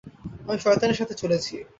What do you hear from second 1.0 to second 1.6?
সাথে চলেছি!